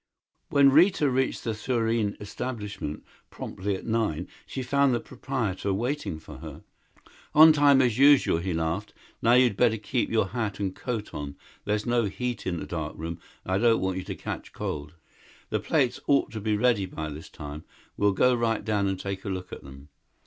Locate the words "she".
4.47-4.63